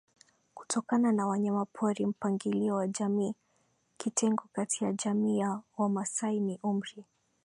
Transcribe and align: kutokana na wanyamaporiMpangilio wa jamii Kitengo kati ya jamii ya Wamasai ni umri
kutokana 0.53 1.11
na 1.11 1.27
wanyamaporiMpangilio 1.27 2.75
wa 2.75 2.87
jamii 2.87 3.33
Kitengo 3.97 4.43
kati 4.53 4.83
ya 4.83 4.93
jamii 4.93 5.37
ya 5.37 5.61
Wamasai 5.77 6.39
ni 6.39 6.59
umri 6.63 7.05